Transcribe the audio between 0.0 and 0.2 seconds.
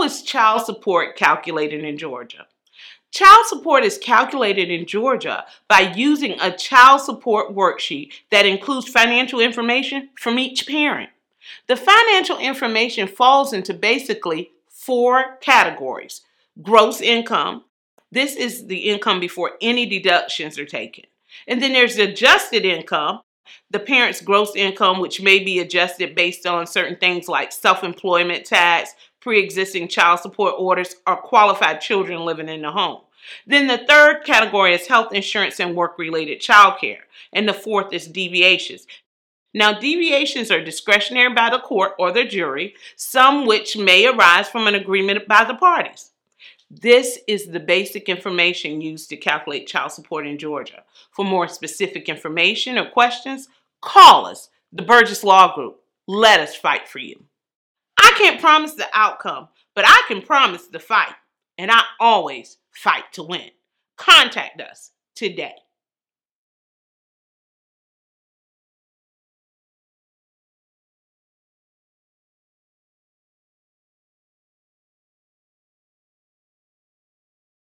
How